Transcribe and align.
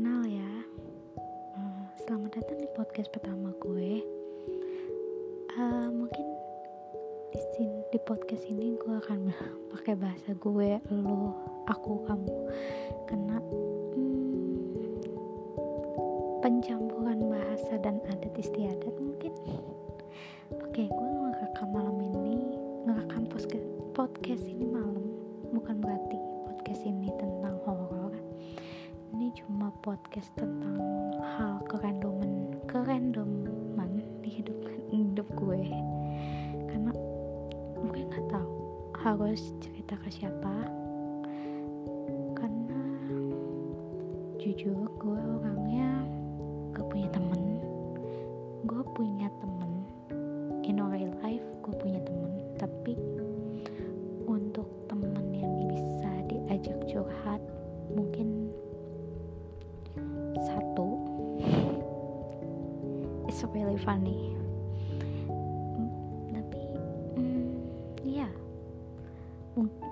kenal 0.00 0.24
ya. 0.24 0.52
Eh, 1.60 1.84
selamat 2.00 2.40
datang 2.40 2.56
di 2.56 2.64
podcast 2.72 3.12
pertama 3.12 3.52
gue. 3.60 4.00
Uh, 5.60 5.92
Mungkin 5.92 6.24
di, 7.28 7.40
sini, 7.52 7.84
di 7.92 8.00
podcast 8.08 8.48
ini 8.48 8.80
gue 8.80 8.96
akan 8.96 9.28
pakai 9.76 10.00
bahasa 10.00 10.32
gue 10.32 10.80
Lu, 10.88 11.36
aku, 11.68 12.00
kamu. 12.08 12.32
Kena 13.12 13.44
hmm, 13.92 15.04
pencampuran 16.48 17.20
bahasa 17.28 17.76
dan 17.84 18.00
adat 18.08 18.32
istiadat 18.40 18.96
mungkin. 18.96 19.36
Oke, 20.64 20.80
okay, 20.80 20.86
gue 20.88 21.08
ngerekam 21.12 21.76
malam 21.76 22.00
ini 22.00 22.56
Ngerekam 22.88 23.28
podcast, 23.28 23.68
podcast 23.92 24.48
ini 24.48 24.64
malam 24.64 25.04
Bukan 25.52 25.76
berarti 25.84 26.29
podcast 29.80 30.28
tentang 30.36 30.76
hal 31.36 31.64
kerandoman 31.64 32.52
kerandoman 32.68 34.04
di 34.20 34.28
hidup 34.28 34.56
hidup 34.92 35.28
gue. 35.32 35.64
Karena 36.68 36.92
gue 37.88 38.00
nggak 38.04 38.26
tahu 38.28 38.52
harus 39.00 39.56
cerita 39.64 39.96
ke 40.04 40.08
siapa. 40.12 40.54
Karena 42.36 42.80
jujur 44.36 44.84
gue 45.00 45.20
orangnya 45.40 45.89
funny 63.82 64.36
tapi 66.32 66.62
ya 68.04 68.28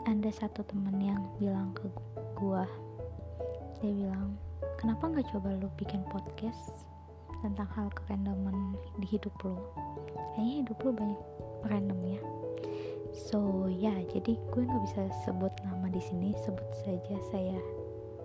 ada 0.08 0.33
satu 0.33 0.64
temen 0.64 0.97
yang 1.05 1.20
bilang 1.36 1.77
ke 1.77 1.84
gua. 2.33 2.64
Dia 3.78 3.92
bilang 3.92 4.34
kenapa 4.81 5.05
nggak 5.12 5.28
coba 5.31 5.53
lo 5.61 5.69
bikin 5.77 6.00
podcast 6.09 6.89
tentang 7.44 7.69
hal 7.77 7.92
kerandoman 7.92 8.75
di 8.98 9.06
hidup 9.06 9.31
lo 9.44 9.61
kayaknya 10.34 10.55
hidup 10.64 10.78
lo 10.81 10.91
banyak 10.97 11.20
random 11.69 12.00
ya. 12.09 12.20
So 13.12 13.69
ya 13.69 13.92
jadi 14.09 14.41
gue 14.48 14.62
nggak 14.64 14.83
bisa 14.89 15.12
sebut 15.28 15.53
nama 15.62 15.92
di 15.92 16.00
sini 16.00 16.33
sebut 16.41 16.69
saja 16.83 17.16
saya 17.28 17.59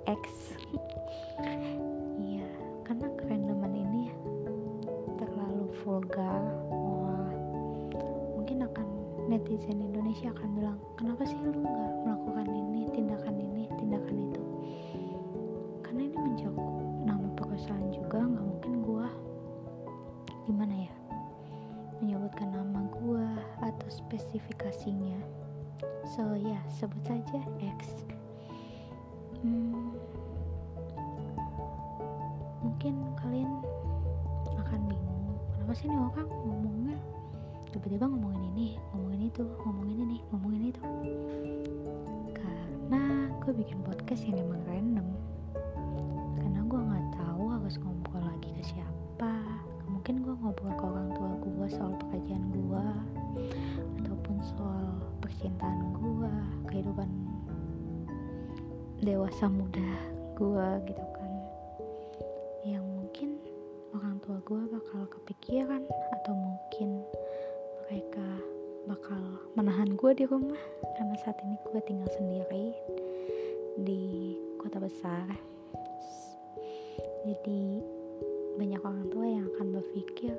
X. 0.08 0.24
Iya 2.24 2.46
karena 2.86 3.10
kerandoman 3.18 3.74
vulgar. 5.84 6.42
Wah. 6.72 7.32
Mungkin 8.40 8.64
akan 8.64 8.88
netizen 9.28 9.84
Indonesia 9.84 10.32
akan 10.32 10.50
bilang 10.56 10.78
kenapa 10.96 11.28
sih 11.28 11.36
lu 11.44 11.52
nggak 11.52 11.92
melakukan 12.08 12.48
ini 12.48 12.88
tindakan 12.96 13.36
ini 13.36 13.68
tindakan 13.76 14.16
itu? 14.32 14.42
Karena 15.84 16.02
ini 16.08 16.18
mencakup 16.18 16.68
nama 17.04 17.28
perusahaan 17.36 17.88
juga 17.92 18.20
nggak 18.24 18.46
mungkin 18.48 18.74
gua 18.84 19.08
gimana 20.48 20.88
ya 20.88 20.94
menyebutkan 22.00 22.52
nama 22.52 22.84
gua 23.00 23.28
atau 23.64 23.88
spesifikasinya. 23.92 25.20
So 26.16 26.36
ya 26.40 26.60
sebut 26.68 27.04
saja 27.04 27.40
X. 27.60 28.08
Hmm, 29.44 29.92
mungkin 32.64 32.96
kalian 33.20 33.73
kenapa 35.74 35.90
sih 35.90 35.90
nih 35.90 36.06
orang 36.06 36.30
ngomongnya? 36.46 36.98
Tiba-tiba 37.74 38.06
ngomongin 38.06 38.46
ini 38.54 38.68
ngomongin 38.94 39.22
itu 39.26 39.42
ngomongin 39.66 39.98
ini 40.06 40.18
ngomongin 40.30 40.64
itu. 40.70 40.82
Karena 42.38 43.02
gue 43.42 43.52
bikin 43.58 43.82
podcast 43.82 44.22
yang 44.22 44.38
emang 44.38 44.62
random. 44.70 45.08
Karena 46.38 46.62
gue 46.62 46.78
nggak 46.78 47.06
tahu 47.18 47.58
harus 47.58 47.82
ngobrol 47.82 48.22
lagi 48.22 48.54
ke 48.54 48.64
siapa. 48.70 49.34
Mungkin 49.90 50.22
gue 50.22 50.38
ngobrol 50.46 50.78
ke 50.78 50.86
orang 50.86 51.10
tua 51.18 51.32
gue 51.42 51.68
soal 51.74 51.98
pekerjaan 52.06 52.46
gue 52.54 52.86
ataupun 54.06 54.46
soal 54.46 54.86
percintaan 55.26 55.90
gue 55.98 56.34
kehidupan 56.70 57.10
dewasa 59.02 59.50
muda 59.50 59.90
gue 60.38 60.68
gitu 60.86 61.02
kan 61.18 61.23
tua 64.24 64.40
gue 64.48 64.64
bakal 64.72 65.04
kepikiran 65.12 65.84
atau 66.16 66.32
mungkin 66.32 67.04
mereka 67.84 68.24
bakal 68.88 69.20
menahan 69.60 70.00
gue 70.00 70.12
di 70.16 70.24
rumah. 70.24 70.60
Karena 70.96 71.16
saat 71.20 71.36
ini 71.44 71.60
gue 71.68 71.80
tinggal 71.84 72.08
sendiri 72.16 72.72
di 73.84 74.04
kota 74.64 74.80
besar. 74.80 75.28
Jadi 77.28 77.84
banyak 78.56 78.80
orang 78.80 79.12
tua 79.12 79.28
yang 79.28 79.44
akan 79.60 79.76
berpikir 79.76 80.36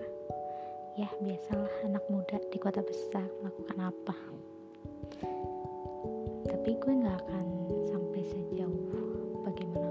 ya 0.97 1.09
biasalah 1.21 1.73
anak 1.84 2.05
muda 2.09 2.41
di 2.49 2.56
kota 2.56 2.81
besar 2.81 3.28
melakukan 3.44 3.93
apa. 3.93 4.17
Tapi 6.49 6.71
gue 6.73 6.93
gak 7.05 7.21
akan 7.28 7.47
sampai 7.93 8.23
sejauh 8.33 8.81
bagaimanapun 9.44 9.84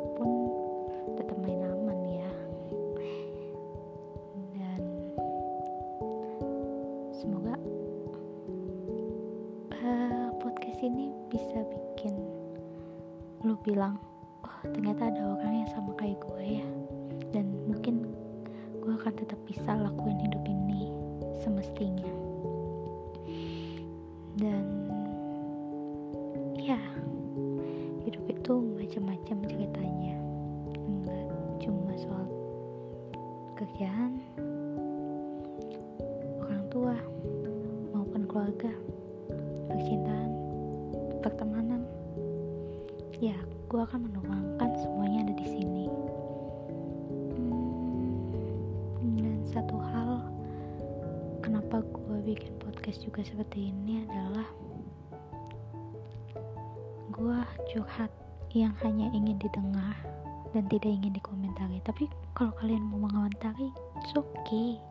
semoga 7.23 7.55
uh, 9.79 10.27
podcast 10.43 10.83
ini 10.83 11.07
bisa 11.31 11.63
bikin 11.71 12.19
lu 13.47 13.55
bilang 13.63 13.95
oh 14.43 14.59
ternyata 14.75 15.07
ada 15.07 15.39
orang 15.39 15.63
yang 15.63 15.69
sama 15.71 15.95
kayak 15.95 16.19
gue 16.19 16.59
ya. 16.59 16.67
Dan 17.31 17.47
mungkin 17.63 18.11
gue 18.83 18.91
akan 18.91 19.15
tetap 19.15 19.39
bisa 19.47 19.71
lakuin 19.71 20.19
hidup 20.19 20.43
ini 20.43 20.91
semestinya. 21.39 22.11
Dan 24.35 24.67
ya 26.59 26.79
hidup 28.03 28.23
itu 28.27 28.53
macam-macam 28.83 29.37
ceritanya. 29.47 30.15
Enggak 30.75 31.27
cuma 31.63 31.95
soal 31.95 32.27
kerjaan 33.55 34.19
orang 36.43 36.63
tua 36.67 37.12
keluarga 38.33 38.73
percintaan 39.69 40.31
pertemanan. 41.21 41.85
Ya 43.21 43.37
gue 43.69 43.77
akan 43.77 44.09
menuangkan 44.09 44.73
semuanya 44.81 45.29
ada 45.29 45.33
di 45.37 45.47
sini. 45.53 45.85
Hmm, 47.37 49.13
dan 49.21 49.37
satu 49.45 49.77
hal 49.77 50.25
kenapa 51.45 51.85
gue 51.85 52.17
bikin 52.25 52.57
podcast 52.57 53.05
juga 53.05 53.21
seperti 53.21 53.69
ini 53.69 54.01
adalah 54.09 54.49
gue 57.13 57.39
curhat 57.69 58.09
yang 58.57 58.73
hanya 58.81 59.13
ingin 59.13 59.37
didengar 59.37 59.93
dan 60.57 60.65
tidak 60.73 60.89
ingin 60.89 61.13
dikomentari. 61.13 61.77
Tapi 61.85 62.09
kalau 62.33 62.49
kalian 62.57 62.81
mau 62.89 63.05
mengomentari 63.05 63.69
it's 64.01 64.17
okay. 64.17 64.81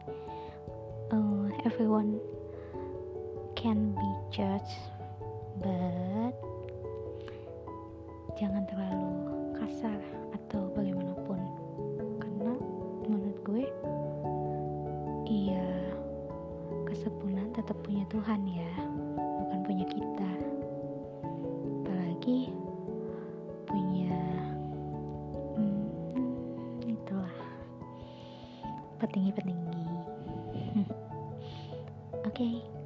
Uh, 1.11 1.51
everyone 1.67 2.23
can 3.63 3.95
be 3.95 4.11
judged 4.35 4.75
but 5.63 6.35
jangan 8.35 8.67
terlalu 8.67 9.15
kasar 9.55 10.03
atau 10.35 10.67
bagaimanapun. 10.75 11.39
Karena 12.19 12.59
menurut 13.07 13.39
gue 13.47 13.65
iya 15.31 15.63
kesempurnaan 16.91 17.55
tetap 17.55 17.79
punya 17.87 18.03
Tuhan 18.11 18.43
ya 18.51 18.73
bukan 19.47 19.59
punya 19.63 19.87
kita. 19.87 20.33
Apalagi 21.87 22.51
punya 23.71 24.19
hmm, 25.55 26.83
itulah 26.91 27.37
petinggi-petinggi. 28.99 29.87
Oke. 32.27 32.27
okay. 32.27 32.82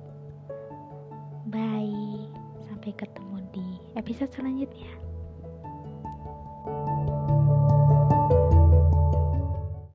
Bye. 1.48 2.26
Sampai 2.66 2.92
ketemu 2.98 3.36
di 3.54 3.66
episode 3.94 4.30
selanjutnya 4.34 5.05